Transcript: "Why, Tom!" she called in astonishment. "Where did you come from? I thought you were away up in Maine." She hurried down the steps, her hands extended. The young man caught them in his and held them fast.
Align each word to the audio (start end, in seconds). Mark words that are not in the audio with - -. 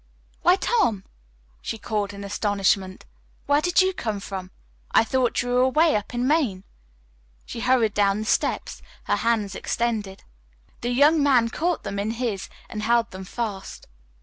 "Why, 0.41 0.55
Tom!" 0.55 1.05
she 1.61 1.77
called 1.77 2.11
in 2.11 2.23
astonishment. 2.23 3.05
"Where 3.45 3.61
did 3.61 3.83
you 3.83 3.93
come 3.93 4.19
from? 4.19 4.49
I 4.89 5.03
thought 5.03 5.39
you 5.43 5.49
were 5.49 5.59
away 5.61 5.95
up 5.95 6.15
in 6.15 6.25
Maine." 6.27 6.63
She 7.45 7.59
hurried 7.59 7.93
down 7.93 8.21
the 8.21 8.25
steps, 8.25 8.81
her 9.03 9.17
hands 9.17 9.53
extended. 9.53 10.23
The 10.81 10.89
young 10.89 11.21
man 11.21 11.49
caught 11.51 11.83
them 11.83 11.99
in 11.99 12.09
his 12.17 12.49
and 12.67 12.81
held 12.81 13.11
them 13.11 13.25
fast. 13.25 13.85